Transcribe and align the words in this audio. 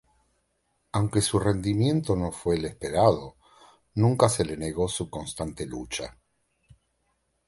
Aunque 0.93 1.21
su 1.21 1.37
rendimiento 1.37 2.15
no 2.15 2.31
fue 2.31 2.55
el 2.55 2.65
esperado, 2.65 3.35
nunca 3.93 4.29
se 4.29 4.43
le 4.43 4.57
negó 4.57 4.87
su 4.87 5.11
constante 5.11 5.67
lucha. 5.67 6.17